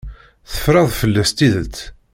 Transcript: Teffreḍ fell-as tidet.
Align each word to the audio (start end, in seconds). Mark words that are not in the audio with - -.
Teffreḍ 0.49 0.89
fell-as 0.99 1.31
tidet. 1.31 1.77